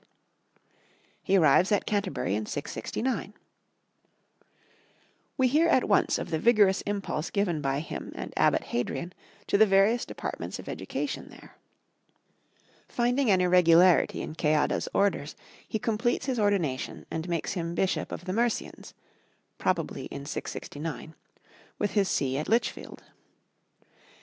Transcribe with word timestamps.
He 1.21 1.35
arrives 1.37 1.71
at 1.71 1.85
Canterbury 1.85 2.33
in 2.33 2.47
669. 2.47 3.35
We 5.37 5.47
hear 5.47 5.67
at 5.67 5.87
once 5.87 6.17
of 6.17 6.31
the 6.31 6.39
vigorous 6.39 6.81
impulse 6.87 7.29
given 7.29 7.61
by 7.61 7.81
him 7.81 8.11
and 8.15 8.33
Abbot 8.35 8.63
Hadrian 8.63 9.13
to 9.45 9.59
the 9.59 9.67
various 9.67 10.03
departments 10.03 10.57
of 10.57 10.67
education 10.67 11.29
there. 11.29 11.55
Finding 12.89 13.29
an 13.29 13.41
irregularity 13.41 14.23
in 14.23 14.33
Ceadda's 14.33 14.89
orders, 14.91 15.35
he 15.67 15.77
completes 15.77 16.25
his 16.25 16.39
ordination 16.39 17.05
and 17.11 17.29
makes 17.29 17.53
him 17.53 17.75
Bishop 17.75 18.11
of 18.11 18.25
the 18.25 18.33
Mercians 18.33 18.95
(probably 19.59 20.05
in 20.05 20.25
669), 20.25 21.13
with 21.77 21.91
his 21.91 22.09
see 22.09 22.39
at 22.39 22.49
Lichfield. 22.49 23.03